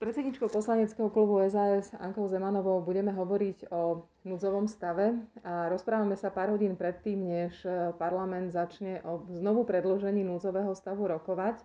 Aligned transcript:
predsedničkou 0.00 0.48
poslaneckého 0.48 1.12
klubu 1.12 1.44
SAS 1.52 1.92
Ankou 2.00 2.24
Zemanovou 2.24 2.80
budeme 2.80 3.12
hovoriť 3.12 3.68
o 3.68 4.08
núdzovom 4.24 4.64
stave 4.64 5.12
a 5.44 5.68
rozprávame 5.68 6.16
sa 6.16 6.32
pár 6.32 6.56
hodín 6.56 6.72
predtým, 6.72 7.20
než 7.20 7.60
parlament 8.00 8.48
začne 8.48 9.04
o 9.04 9.28
znovu 9.28 9.68
predložení 9.68 10.24
núdzového 10.24 10.72
stavu 10.72 11.04
rokovať. 11.04 11.60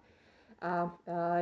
A 0.60 0.92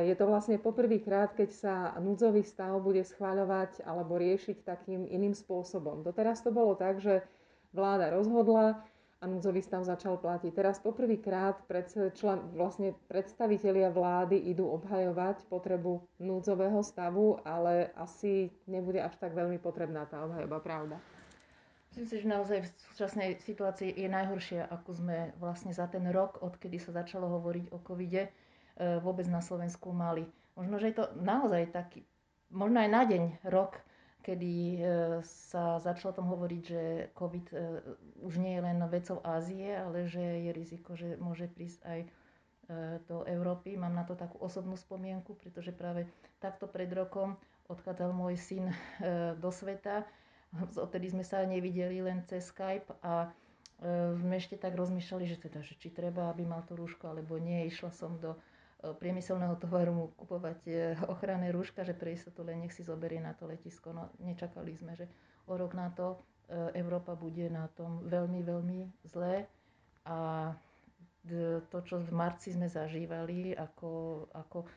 je 0.06 0.14
to 0.14 0.30
vlastne 0.30 0.54
poprvýkrát, 0.62 1.34
keď 1.34 1.50
sa 1.50 1.74
núdzový 1.98 2.46
stav 2.46 2.78
bude 2.78 3.02
schváľovať 3.02 3.82
alebo 3.82 4.14
riešiť 4.14 4.62
takým 4.62 5.10
iným 5.10 5.34
spôsobom. 5.34 6.06
Doteraz 6.06 6.46
to 6.46 6.54
bolo 6.54 6.78
tak, 6.78 7.02
že 7.02 7.26
vláda 7.74 8.14
rozhodla, 8.14 8.86
a 9.24 9.26
núdzový 9.26 9.64
stav 9.64 9.88
začal 9.88 10.20
platiť. 10.20 10.52
Teraz 10.52 10.76
poprvýkrát 10.84 11.64
pred, 11.64 11.88
člen, 12.12 12.44
vlastne 12.52 12.92
predstavitelia 13.08 13.88
vlády 13.88 14.36
idú 14.36 14.68
obhajovať 14.68 15.48
potrebu 15.48 16.04
núdzového 16.20 16.84
stavu, 16.84 17.40
ale 17.40 17.88
asi 17.96 18.52
nebude 18.68 19.00
až 19.00 19.16
tak 19.16 19.32
veľmi 19.32 19.56
potrebná 19.56 20.04
tá 20.04 20.28
obhajoba, 20.28 20.60
pravda? 20.60 21.00
Myslím 21.88 22.04
si, 22.04 22.16
že 22.20 22.28
naozaj 22.28 22.58
v 22.68 22.70
súčasnej 22.92 23.30
situácii 23.40 23.96
je 23.96 24.08
najhoršie, 24.12 24.60
ako 24.68 24.90
sme 24.92 25.32
vlastne 25.40 25.72
za 25.72 25.88
ten 25.88 26.04
rok, 26.12 26.44
odkedy 26.44 26.76
sa 26.76 26.92
začalo 26.92 27.32
hovoriť 27.40 27.72
o 27.72 27.80
covide, 27.80 28.28
e, 28.28 28.30
vôbec 29.00 29.24
na 29.30 29.40
Slovensku 29.40 29.94
mali. 29.94 30.28
Možno, 30.58 30.76
že 30.76 30.92
je 30.92 31.00
to 31.00 31.06
naozaj 31.16 31.72
taký, 31.72 32.04
možno 32.52 32.82
aj 32.84 32.90
na 32.92 33.02
deň 33.08 33.22
rok, 33.48 33.80
kedy 34.24 34.52
e, 34.74 34.78
sa 35.52 35.76
začalo 35.76 36.16
tom 36.16 36.26
hovoriť, 36.32 36.62
že 36.64 36.82
COVID 37.12 37.46
e, 37.52 37.56
už 38.24 38.40
nie 38.40 38.56
je 38.56 38.64
len 38.64 38.80
vecou 38.88 39.20
Ázie, 39.20 39.76
ale 39.76 40.08
že 40.08 40.18
je 40.20 40.50
riziko, 40.50 40.96
že 40.96 41.20
môže 41.20 41.44
prísť 41.44 41.84
aj 41.84 42.00
e, 42.00 42.08
do 43.04 43.28
Európy. 43.28 43.76
Mám 43.76 43.92
na 43.92 44.08
to 44.08 44.16
takú 44.16 44.40
osobnú 44.40 44.80
spomienku, 44.80 45.36
pretože 45.36 45.76
práve 45.76 46.08
takto 46.40 46.64
pred 46.64 46.88
rokom 46.88 47.36
odchádzal 47.68 48.16
môj 48.16 48.40
syn 48.40 48.72
do 49.40 49.48
sveta. 49.52 50.08
Odtedy 50.84 51.12
sme 51.12 51.24
sa 51.24 51.44
nevideli 51.44 52.00
len 52.00 52.24
cez 52.24 52.48
Skype 52.48 52.88
a 53.04 53.28
sme 54.16 54.40
ešte 54.40 54.56
tak 54.56 54.78
rozmýšľali, 54.78 55.24
že 55.28 55.36
teda, 55.36 55.60
že 55.60 55.76
či 55.76 55.92
treba, 55.92 56.32
aby 56.32 56.46
mal 56.46 56.64
to 56.64 56.72
rúško, 56.72 57.10
alebo 57.10 57.36
nie. 57.36 57.68
Išla 57.68 57.90
som 57.92 58.16
do 58.16 58.32
priemyselného 58.92 59.56
tovaru 59.56 60.12
kupovať 60.20 60.60
e, 60.68 60.72
ochranné 61.08 61.48
rúška, 61.48 61.80
že 61.80 61.96
pre 61.96 62.12
istotu 62.12 62.44
len 62.44 62.60
nech 62.60 62.76
si 62.76 62.84
zoberie 62.84 63.16
na 63.18 63.32
to 63.32 63.48
letisko. 63.48 63.96
No 63.96 64.12
nečakali 64.20 64.76
sme, 64.76 64.92
že 64.92 65.08
o 65.48 65.56
rok 65.56 65.72
na 65.72 65.88
to 65.88 66.20
e, 66.52 66.76
Európa 66.76 67.16
bude 67.16 67.48
na 67.48 67.72
tom 67.72 68.04
veľmi, 68.04 68.44
veľmi 68.44 68.78
zlé 69.08 69.48
a 70.04 70.52
to, 71.72 71.78
čo 71.80 72.04
v 72.04 72.12
marci 72.12 72.52
sme 72.52 72.68
zažívali, 72.68 73.56
ako, 73.56 73.88
ako 74.36 74.68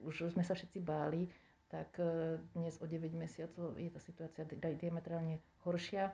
už 0.00 0.32
sme 0.32 0.40
sa 0.40 0.56
všetci 0.56 0.80
báli, 0.80 1.28
tak 1.68 1.92
e, 2.00 2.40
dnes 2.56 2.80
o 2.80 2.88
9 2.88 3.12
mesiacov 3.12 3.76
je 3.76 3.92
tá 3.92 4.00
situácia 4.00 4.48
diametrálne 4.48 5.44
horšia. 5.68 6.08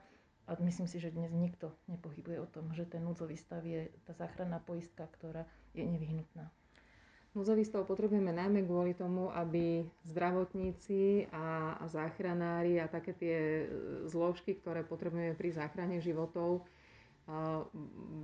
A 0.51 0.59
myslím 0.59 0.91
si, 0.91 0.99
že 0.99 1.15
dnes 1.15 1.31
nikto 1.31 1.71
nepochybuje 1.87 2.43
o 2.43 2.51
tom, 2.51 2.75
že 2.75 2.83
ten 2.83 3.07
núdzový 3.07 3.39
stav 3.39 3.63
je 3.63 3.87
tá 4.03 4.11
záchranná 4.19 4.59
poistka, 4.59 5.07
ktorá 5.15 5.47
je 5.71 5.87
nevyhnutná. 5.87 6.51
Núdzový 7.31 7.63
stav 7.63 7.87
potrebujeme 7.87 8.35
najmä 8.35 8.67
kvôli 8.67 8.91
tomu, 8.91 9.31
aby 9.31 9.87
zdravotníci 10.11 11.31
a, 11.31 11.79
a 11.79 11.85
záchranári 11.87 12.83
a 12.83 12.91
také 12.91 13.15
tie 13.15 13.39
e, 13.39 13.67
zložky, 14.11 14.59
ktoré 14.59 14.83
potrebujeme 14.83 15.39
pri 15.39 15.55
záchrane 15.55 16.03
životov, 16.03 16.67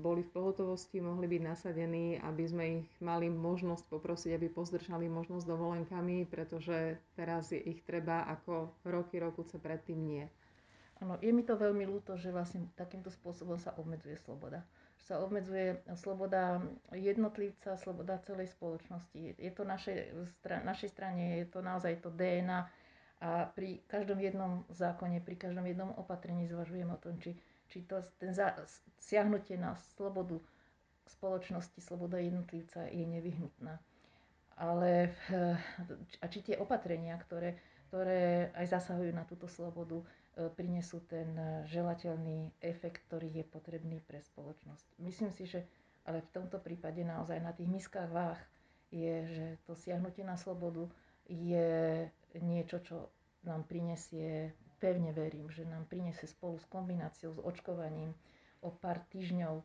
boli 0.03 0.23
v 0.27 0.33
pohotovosti, 0.35 0.99
mohli 0.99 1.31
byť 1.31 1.43
nasadení, 1.43 2.19
aby 2.19 2.45
sme 2.47 2.65
ich 2.83 2.89
mali 2.99 3.31
možnosť 3.31 3.87
poprosiť, 3.87 4.35
aby 4.35 4.51
pozdržali 4.51 5.07
možnosť 5.07 5.47
dovolenkami, 5.47 6.27
pretože 6.27 6.99
teraz 7.15 7.55
je 7.55 7.61
ich 7.63 7.87
treba 7.87 8.27
ako 8.27 8.75
roky, 8.83 9.23
rokuce 9.23 9.63
predtým 9.63 10.01
nie. 10.03 10.25
Áno, 10.99 11.21
je 11.21 11.31
mi 11.31 11.45
to 11.45 11.61
veľmi 11.61 11.85
ľúto, 11.85 12.17
že 12.17 12.33
vlastne 12.33 12.67
takýmto 12.75 13.13
spôsobom 13.13 13.61
sa 13.61 13.77
obmedzuje 13.77 14.17
sloboda 14.25 14.65
sa 15.07 15.23
obmedzuje 15.23 15.87
sloboda 15.95 16.59
jednotlivca, 16.91 17.79
sloboda 17.79 18.19
celej 18.27 18.51
spoločnosti. 18.51 19.39
Je 19.39 19.53
to 19.55 19.63
našej, 19.63 20.11
našej 20.43 20.91
strane, 20.91 21.39
je 21.39 21.47
to 21.47 21.63
naozaj 21.63 22.03
to 22.03 22.11
DNA 22.11 22.67
a 23.23 23.49
pri 23.55 23.81
každom 23.87 24.19
jednom 24.21 24.67
zákone, 24.69 25.23
pri 25.23 25.39
každom 25.39 25.65
jednom 25.65 25.95
opatrení 25.97 26.51
zvažujeme 26.51 26.93
o 26.93 27.01
tom, 27.01 27.17
či, 27.23 27.39
či 27.71 27.87
to, 27.87 28.03
ten 28.21 28.35
za, 28.35 28.53
siahnutie 28.99 29.57
na 29.57 29.79
slobodu 29.95 30.43
spoločnosti, 31.07 31.79
sloboda 31.81 32.19
jednotlivca 32.19 32.91
je 32.91 33.07
nevyhnutná. 33.07 33.79
Ale 34.59 35.15
a 36.21 36.25
či 36.29 36.43
tie 36.43 36.57
opatrenia, 36.59 37.15
ktoré, 37.23 37.57
ktoré 37.89 38.51
aj 38.59 38.75
zasahujú 38.75 39.15
na 39.15 39.23
túto 39.25 39.47
slobodu, 39.47 40.03
prinesú 40.37 41.01
ten 41.09 41.33
e, 41.33 41.65
želateľný 41.65 42.53
efekt, 42.61 43.09
ktorý 43.09 43.33
je 43.41 43.45
potrebný 43.49 44.05
pre 44.05 44.21
spoločnosť. 44.21 45.01
Myslím 45.01 45.33
si, 45.33 45.49
že 45.49 45.65
ale 46.07 46.23
v 46.23 46.31
tomto 46.31 46.61
prípade 46.63 47.03
naozaj 47.03 47.41
na 47.43 47.51
tých 47.57 47.67
miskách 47.67 48.13
váh 48.13 48.39
je, 48.95 49.27
že 49.27 49.47
to 49.67 49.75
siahnutie 49.75 50.23
na 50.23 50.39
slobodu 50.39 50.87
je 51.27 52.07
niečo, 52.39 52.79
čo 52.85 53.11
nám 53.43 53.67
prinesie, 53.67 54.55
pevne 54.79 55.11
verím, 55.11 55.51
že 55.51 55.67
nám 55.67 55.89
prinesie 55.91 56.29
spolu 56.31 56.61
s 56.63 56.67
kombináciou 56.71 57.35
s 57.35 57.41
očkovaním 57.43 58.15
o 58.63 58.71
pár 58.71 59.03
týždňov 59.11 59.55
e, 59.59 59.65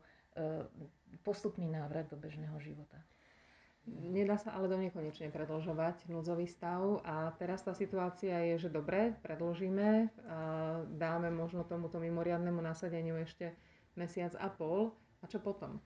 postupný 1.22 1.68
návrat 1.70 2.10
do 2.10 2.18
bežného 2.18 2.58
života. 2.64 2.98
Nedá 3.90 4.38
sa 4.38 4.54
ale 4.54 4.70
do 4.70 4.78
nekonečne 4.78 5.34
predlžovať 5.34 6.06
núdzový 6.06 6.46
stav 6.46 7.02
a 7.02 7.34
teraz 7.42 7.66
tá 7.66 7.74
situácia 7.74 8.38
je, 8.54 8.68
že 8.68 8.70
dobre, 8.70 9.18
predložíme, 9.26 10.14
dáme 11.02 11.34
možno 11.34 11.66
tomuto 11.66 11.98
mimoriadnemu 11.98 12.62
nasadeniu 12.62 13.18
ešte 13.18 13.58
mesiac 13.98 14.38
a 14.38 14.54
pol 14.54 14.94
a 15.22 15.26
čo 15.26 15.42
potom? 15.42 15.82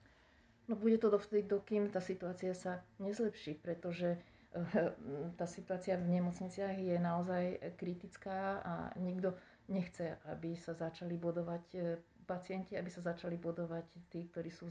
No 0.66 0.74
bude 0.74 0.98
to 0.98 1.10
dovtedy, 1.10 1.46
dokým 1.46 1.94
tá 1.94 2.02
situácia 2.02 2.50
sa 2.50 2.82
nezlepší, 2.98 3.62
pretože 3.62 4.18
eh, 4.18 4.92
tá 5.38 5.46
situácia 5.46 5.94
v 5.94 6.10
nemocniciach 6.18 6.74
je 6.74 6.96
naozaj 6.98 7.44
kritická 7.78 8.60
a 8.66 8.74
nikto 8.98 9.38
nechce, 9.70 10.18
aby 10.26 10.58
sa 10.58 10.74
začali 10.74 11.14
bodovať 11.14 11.64
eh, 11.78 11.96
pacienti, 12.26 12.74
aby 12.74 12.90
sa 12.90 13.00
začali 13.00 13.38
bodovať 13.38 13.86
tí, 14.10 14.26
ktorí 14.28 14.50
sú 14.50 14.68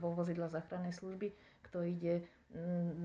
vo 0.00 0.08
vozidla 0.16 0.48
záchrannej 0.48 0.96
služby, 0.96 1.30
kto 1.68 1.84
ide 1.84 2.24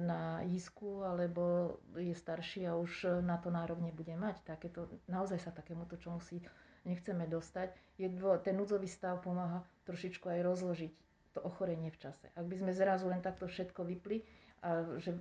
na 0.02 0.42
isku 0.50 1.06
alebo 1.06 1.78
je 1.94 2.16
starší 2.18 2.66
a 2.66 2.74
už 2.74 3.22
na 3.22 3.38
to 3.38 3.54
nárok 3.54 3.78
nebude 3.78 4.16
mať. 4.18 4.42
Takéto, 4.42 4.90
naozaj 5.06 5.38
sa 5.38 5.52
takémuto 5.54 6.02
čomu 6.02 6.18
si 6.18 6.42
nechceme 6.88 7.30
dostať. 7.30 7.76
Je, 8.02 8.10
ten 8.42 8.56
núdzový 8.58 8.90
stav 8.90 9.22
pomáha 9.22 9.62
trošičku 9.86 10.26
aj 10.26 10.40
rozložiť 10.42 10.94
to 11.38 11.40
ochorenie 11.44 11.92
v 11.92 12.00
čase. 12.00 12.26
Ak 12.34 12.48
by 12.48 12.56
sme 12.58 12.72
zrazu 12.72 13.06
len 13.12 13.22
takto 13.22 13.46
všetko 13.46 13.86
vypli, 13.86 14.24
a 14.66 14.98
že 14.98 15.20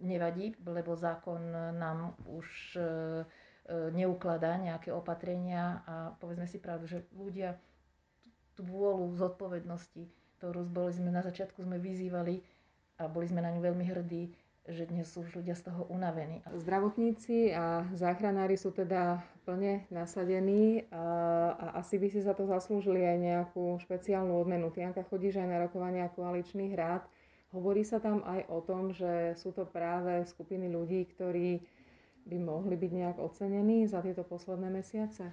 nevadí, 0.00 0.56
lebo 0.64 0.96
zákon 0.96 1.52
nám 1.76 2.16
už 2.24 2.48
e, 2.74 2.80
e, 2.80 2.84
neukladá 3.92 4.56
nejaké 4.56 4.90
opatrenia 4.90 5.84
a 5.84 5.94
povedzme 6.16 6.48
si 6.48 6.56
pravdu, 6.58 6.88
že 6.88 7.04
ľudia 7.12 7.54
tú 8.60 8.68
vôľu 8.68 9.16
zodpovednosti, 9.16 10.04
ktorú 10.36 10.68
boli 10.68 10.92
sme 10.92 11.08
na 11.08 11.24
začiatku 11.24 11.64
sme 11.64 11.80
vyzývali, 11.80 12.44
a 13.00 13.08
boli 13.08 13.24
sme 13.24 13.40
na 13.40 13.48
ňu 13.48 13.64
veľmi 13.64 13.88
hrdí, 13.88 14.28
že 14.68 14.84
dnes 14.84 15.08
sú 15.08 15.24
už 15.24 15.40
ľudia 15.40 15.56
z 15.56 15.72
toho 15.72 15.88
unavení. 15.88 16.44
Zdravotníci 16.52 17.56
a 17.56 17.88
záchranári 17.96 18.60
sú 18.60 18.76
teda 18.76 19.24
plne 19.48 19.88
nasadení 19.88 20.84
a, 20.92 21.00
a 21.56 21.66
asi 21.80 21.96
by 21.96 22.12
si 22.12 22.20
za 22.20 22.36
to 22.36 22.44
zaslúžili 22.44 23.00
aj 23.00 23.16
nejakú 23.16 23.80
špeciálnu 23.80 24.36
odmenu. 24.36 24.68
Tianka, 24.68 25.00
chodíš 25.08 25.40
aj 25.40 25.48
na 25.48 25.64
rokovania 25.64 26.12
koaličných 26.12 26.76
rád. 26.76 27.08
Hovorí 27.56 27.88
sa 27.88 27.98
tam 28.04 28.20
aj 28.28 28.52
o 28.52 28.60
tom, 28.60 28.92
že 28.92 29.32
sú 29.40 29.56
to 29.56 29.64
práve 29.64 30.28
skupiny 30.28 30.68
ľudí, 30.68 31.08
ktorí 31.08 31.64
by 32.28 32.36
mohli 32.36 32.76
byť 32.76 32.92
nejak 32.92 33.16
ocenení 33.16 33.88
za 33.88 34.04
tieto 34.04 34.28
posledné 34.28 34.68
mesiace? 34.68 35.32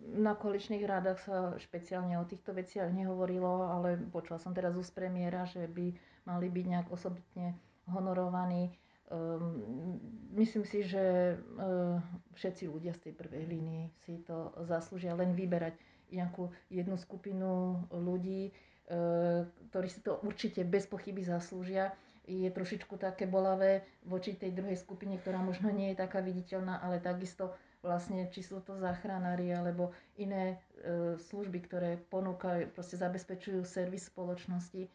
Na 0.00 0.32
koaličných 0.32 0.80
rádach 0.88 1.20
sa 1.20 1.60
špeciálne 1.60 2.16
o 2.16 2.24
týchto 2.24 2.56
veciach 2.56 2.88
nehovorilo, 2.88 3.68
ale 3.68 4.00
počula 4.08 4.40
som 4.40 4.56
teraz 4.56 4.72
z 4.72 4.92
premiéra, 4.96 5.44
že 5.44 5.68
by 5.68 5.92
mali 6.24 6.46
byť 6.48 6.64
nejak 6.66 6.88
osobitne 6.88 7.52
honorovaní. 7.84 8.72
Um, 9.10 9.98
myslím 10.38 10.64
si, 10.64 10.86
že 10.86 11.34
uh, 11.36 11.98
všetci 12.38 12.70
ľudia 12.70 12.94
z 12.94 13.10
tej 13.10 13.12
prvej 13.18 13.44
línie 13.44 13.90
si 14.06 14.22
to 14.22 14.54
zaslúžia 14.64 15.18
len 15.18 15.34
vyberať 15.34 15.74
nejakú 16.14 16.48
jednu 16.70 16.94
skupinu 16.94 17.82
ľudí, 17.90 18.54
uh, 18.54 19.44
ktorí 19.74 19.88
si 19.90 20.00
to 20.06 20.22
určite 20.22 20.62
bez 20.62 20.86
pochyby 20.86 21.26
zaslúžia. 21.26 21.90
Je 22.30 22.46
trošičku 22.46 22.94
také 23.02 23.26
bolavé 23.26 23.82
voči 24.06 24.38
tej 24.38 24.54
druhej 24.54 24.78
skupine, 24.78 25.18
ktorá 25.18 25.42
možno 25.42 25.74
nie 25.74 25.90
je 25.90 25.98
taká 25.98 26.22
viditeľná, 26.22 26.78
ale 26.78 27.02
takisto 27.02 27.50
vlastne, 27.80 28.28
či 28.28 28.44
sú 28.44 28.60
to 28.60 28.76
záchranári 28.76 29.52
alebo 29.52 29.92
iné 30.20 30.56
uh, 30.56 31.16
služby, 31.16 31.64
ktoré 31.64 31.96
ponúkajú, 32.12 32.72
proste 32.76 33.00
zabezpečujú 33.00 33.64
servis 33.64 34.08
spoločnosti 34.12 34.88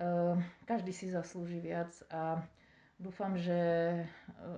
Ehm, 0.00 0.40
každý 0.64 0.96
si 0.96 1.12
zaslúži 1.12 1.60
viac 1.60 1.92
a 2.08 2.40
dúfam, 2.96 3.36
že... 3.36 3.52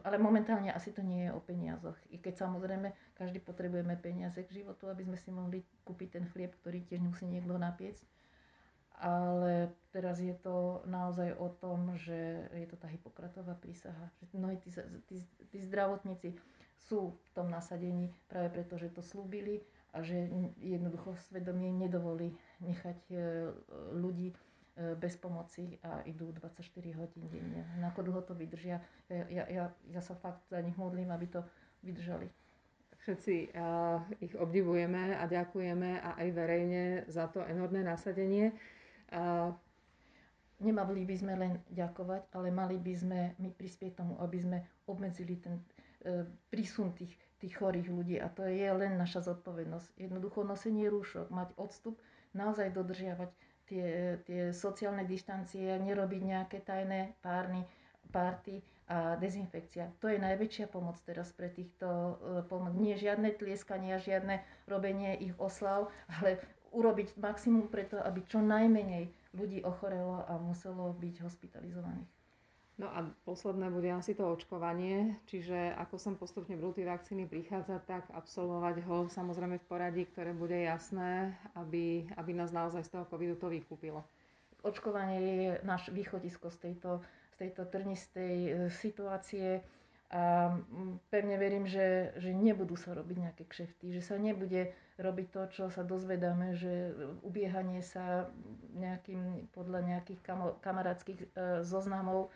Ale 0.06 0.14
momentálne 0.22 0.70
asi 0.70 0.94
to 0.94 1.02
nie 1.02 1.26
je 1.26 1.34
o 1.34 1.42
peniazoch. 1.42 1.98
I 2.14 2.22
keď 2.22 2.46
samozrejme 2.46 2.94
každý 3.18 3.42
potrebujeme 3.42 3.98
peniaze 3.98 4.38
k 4.46 4.62
životu, 4.62 4.86
aby 4.86 5.02
sme 5.02 5.18
si 5.18 5.34
mohli 5.34 5.66
kúpiť 5.82 6.08
ten 6.14 6.24
chlieb, 6.30 6.54
ktorý 6.62 6.86
tiež 6.86 7.02
musí 7.02 7.26
niekto 7.26 7.58
napiecť. 7.58 8.06
Ale 9.02 9.74
teraz 9.90 10.22
je 10.22 10.30
to 10.46 10.86
naozaj 10.86 11.34
o 11.34 11.50
tom, 11.58 11.98
že 11.98 12.46
je 12.54 12.66
to 12.70 12.78
tá 12.78 12.86
Hipokratová 12.86 13.58
prísaha. 13.58 14.14
Mnohí 14.30 14.62
tí, 14.62 14.70
tí, 15.10 15.26
tí 15.50 15.58
zdravotníci 15.58 16.38
sú 16.88 17.14
v 17.14 17.30
tom 17.32 17.48
nasadení 17.48 18.10
práve 18.26 18.50
preto, 18.50 18.74
že 18.76 18.90
to 18.90 19.02
slúbili 19.02 19.62
a 19.92 20.00
že 20.00 20.28
jednoducho 20.58 21.14
svedomie 21.28 21.68
nedovolí 21.70 22.32
nechať 22.64 22.98
e, 23.12 23.16
ľudí 23.92 24.32
e, 24.32 24.34
bez 24.96 25.20
pomoci 25.20 25.76
a 25.84 26.00
idú 26.08 26.32
24 26.32 26.64
hodín 26.96 27.28
denne. 27.28 27.62
Ako 27.92 28.02
dlho 28.02 28.24
to 28.24 28.32
vydržia? 28.32 28.80
Ja, 29.12 29.24
ja, 29.28 29.44
ja, 29.52 29.64
ja 29.92 30.00
sa 30.00 30.16
fakt 30.16 30.48
za 30.48 30.58
nich 30.64 30.74
modlím, 30.80 31.12
aby 31.12 31.28
to 31.28 31.44
vydržali. 31.84 32.30
Všetci 33.02 33.50
uh, 33.58 33.98
ich 34.22 34.30
obdivujeme 34.38 35.18
a 35.18 35.26
ďakujeme 35.26 35.98
a 35.98 36.22
aj 36.22 36.28
verejne 36.38 37.02
za 37.10 37.26
to 37.26 37.42
enormné 37.50 37.82
nasadenie. 37.82 38.54
Uh, 39.10 39.50
Nemali 40.62 41.02
by 41.02 41.16
sme 41.18 41.34
len 41.34 41.58
ďakovať, 41.74 42.30
ale 42.38 42.54
mali 42.54 42.78
by 42.78 42.94
sme 42.94 43.20
my 43.42 43.50
prispieť 43.50 43.98
tomu, 43.98 44.14
aby 44.22 44.38
sme 44.38 44.62
obmedzili 44.86 45.34
ten 45.42 45.58
prísun 46.50 46.92
tých, 46.92 47.14
tých 47.38 47.54
chorých 47.58 47.88
ľudí 47.88 48.16
a 48.18 48.30
to 48.30 48.46
je 48.46 48.66
len 48.70 48.98
naša 48.98 49.26
zodpovednosť. 49.32 49.98
Jednoducho 49.98 50.42
nosenie 50.42 50.90
rúšok, 50.90 51.30
mať 51.30 51.54
odstup, 51.58 51.98
naozaj 52.34 52.74
dodržiavať 52.74 53.30
tie, 53.70 54.18
tie 54.26 54.42
sociálne 54.52 55.06
dištancie, 55.06 55.78
nerobiť 55.80 56.22
nejaké 56.22 56.58
tajné 56.62 57.16
párny, 57.24 57.64
párty 58.12 58.60
a 58.92 59.16
dezinfekcia. 59.16 59.88
To 60.04 60.10
je 60.10 60.20
najväčšia 60.20 60.68
pomoc 60.68 61.00
teraz 61.08 61.32
pre 61.32 61.48
týchto 61.48 61.86
e, 61.88 62.12
pomoc. 62.44 62.76
Nie 62.76 63.00
žiadne 63.00 63.32
tlieskanie, 63.32 63.96
žiadne 63.96 64.44
robenie 64.68 65.16
ich 65.16 65.32
oslav, 65.40 65.88
ale 66.20 66.42
urobiť 66.76 67.16
maximum 67.16 67.72
preto, 67.72 67.96
aby 68.04 68.20
čo 68.28 68.44
najmenej 68.44 69.08
ľudí 69.32 69.64
ochorelo 69.64 70.28
a 70.28 70.36
muselo 70.36 70.92
byť 70.92 71.14
hospitalizovaných. 71.24 72.21
No 72.80 72.88
a 72.88 73.04
posledné 73.28 73.68
bude 73.68 73.92
asi 73.92 74.16
to 74.16 74.24
očkovanie, 74.32 75.20
čiže 75.28 75.76
ako 75.76 75.96
som 76.00 76.14
postupne 76.16 76.56
budú 76.56 76.80
tie 76.80 76.88
vakcíny 76.88 77.28
prichádzať, 77.28 77.80
tak 77.84 78.04
absolvovať 78.16 78.80
ho 78.88 79.12
samozrejme 79.12 79.60
v 79.60 79.68
poradí, 79.68 80.02
ktoré 80.08 80.32
bude 80.32 80.56
jasné, 80.56 81.36
aby, 81.52 82.08
aby 82.16 82.32
nás 82.32 82.48
naozaj 82.48 82.88
z 82.88 82.92
toho 82.96 83.04
covidu 83.12 83.36
to 83.36 83.52
vykúpilo. 83.52 84.00
Očkovanie 84.64 85.20
je 85.20 85.50
náš 85.68 85.92
východisko 85.92 86.48
z 86.48 86.56
tejto, 86.70 87.04
z 87.36 87.44
tejto 87.44 87.62
trnistej 87.68 88.36
e, 88.40 88.50
situácie 88.72 89.60
a 90.12 90.52
pevne 91.08 91.40
verím, 91.40 91.64
že, 91.64 92.12
že 92.20 92.36
nebudú 92.36 92.76
sa 92.76 92.92
robiť 92.92 93.16
nejaké 93.16 93.44
kšefty, 93.48 93.96
že 93.96 94.04
sa 94.04 94.20
nebude 94.20 94.76
robiť 95.00 95.26
to, 95.32 95.42
čo 95.48 95.64
sa 95.72 95.80
dozvedáme, 95.80 96.52
že 96.52 96.92
ubiehanie 97.24 97.80
sa 97.80 98.28
nejakým, 98.76 99.48
podľa 99.56 99.80
nejakých 99.88 100.20
kamarátskych 100.60 101.20
e, 101.20 101.26
zoznamov 101.64 102.28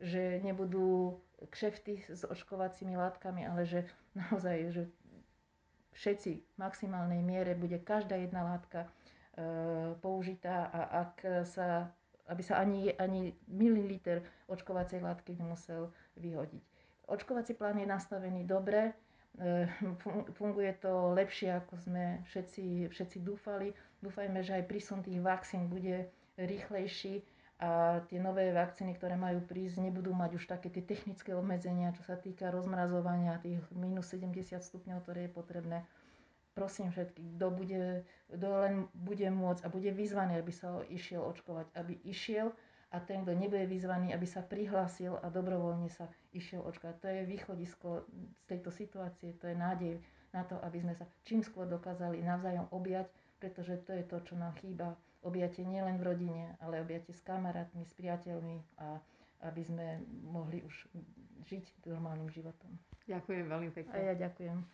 že 0.00 0.40
nebudú 0.42 1.18
kšefty 1.50 2.02
s 2.08 2.24
očkovacími 2.24 2.96
látkami, 2.96 3.46
ale 3.46 3.66
že 3.68 3.84
naozaj, 4.18 4.56
že 4.72 4.82
všetci 5.94 6.30
v 6.42 6.56
maximálnej 6.58 7.22
miere 7.22 7.54
bude 7.54 7.78
každá 7.78 8.18
jedna 8.18 8.42
látka 8.42 8.84
e, 8.84 8.88
použitá 10.02 10.66
a 10.70 10.80
ak 11.06 11.14
sa, 11.46 11.90
aby 12.26 12.42
sa 12.42 12.58
ani, 12.58 12.90
ani 12.98 13.34
mililiter 13.46 14.22
očkovacej 14.50 15.00
látky 15.00 15.38
nemusel 15.38 15.94
vyhodiť. 16.18 16.62
Očkovací 17.06 17.54
plán 17.54 17.78
je 17.78 17.86
nastavený 17.86 18.42
dobre, 18.48 18.90
e, 19.38 19.68
funguje 20.38 20.72
to 20.82 21.14
lepšie, 21.14 21.54
ako 21.54 21.78
sme 21.78 22.24
všetci, 22.26 22.90
všetci 22.90 23.18
dúfali. 23.22 23.70
Dúfajme, 24.02 24.42
že 24.42 24.58
aj 24.58 24.68
prísun 24.68 25.00
tých 25.00 25.22
vakcín 25.22 25.70
bude 25.70 26.10
rýchlejší 26.34 27.22
a 27.62 28.02
tie 28.10 28.18
nové 28.18 28.50
vakcíny, 28.50 28.98
ktoré 28.98 29.14
majú 29.14 29.38
prísť, 29.46 29.78
nebudú 29.78 30.10
mať 30.10 30.42
už 30.42 30.44
také 30.50 30.74
tie 30.74 30.82
technické 30.82 31.38
obmedzenia, 31.38 31.94
čo 31.94 32.02
sa 32.02 32.18
týka 32.18 32.50
rozmrazovania 32.50 33.38
tých 33.38 33.62
minus 33.70 34.10
70 34.10 34.58
stupňov, 34.58 35.06
ktoré 35.06 35.30
je 35.30 35.32
potrebné. 35.32 35.78
Prosím 36.54 36.90
všetkých, 36.90 37.38
kto, 37.38 37.46
bude, 37.50 37.82
kto 38.30 38.48
len 38.62 38.74
bude 38.94 39.26
môcť 39.30 39.62
a 39.66 39.68
bude 39.70 39.90
vyzvaný, 39.90 40.38
aby 40.38 40.50
sa 40.54 40.82
išiel 40.86 41.22
očkovať, 41.22 41.66
aby 41.78 41.98
išiel 42.06 42.50
a 42.94 43.02
ten, 43.02 43.26
kto 43.26 43.34
nebude 43.34 43.66
vyzvaný, 43.66 44.14
aby 44.14 44.26
sa 44.26 44.42
prihlásil 44.42 45.18
a 45.18 45.26
dobrovoľne 45.30 45.90
sa 45.90 46.06
išiel 46.30 46.62
očkovať. 46.62 46.94
To 47.02 47.06
je 47.10 47.20
východisko 47.26 47.88
z 48.06 48.42
tejto 48.50 48.70
situácie, 48.70 49.34
to 49.38 49.50
je 49.50 49.56
nádej 49.58 49.94
na 50.30 50.42
to, 50.46 50.58
aby 50.62 50.82
sme 50.82 50.94
sa 50.94 51.06
čím 51.22 51.42
skôr 51.42 51.66
dokázali 51.66 52.22
navzájom 52.22 52.66
objať, 52.74 53.10
pretože 53.38 53.78
to 53.86 53.94
je 53.94 54.02
to, 54.06 54.18
čo 54.26 54.34
nám 54.38 54.54
chýba 54.58 54.94
objatie 55.24 55.64
nielen 55.64 55.96
v 55.98 56.06
rodine, 56.14 56.56
ale 56.60 56.80
objatie 56.80 57.12
s 57.16 57.24
kamarátmi, 57.24 57.84
s 57.84 57.92
priateľmi 57.96 58.60
a 58.80 59.00
aby 59.44 59.60
sme 59.64 60.00
mohli 60.24 60.64
už 60.64 60.88
žiť 61.44 61.84
normálnym 61.84 62.32
životom. 62.32 62.72
Ďakujem 63.04 63.44
veľmi 63.44 63.70
pekne. 63.76 63.92
A 63.92 64.12
ja 64.12 64.14
ďakujem. 64.16 64.64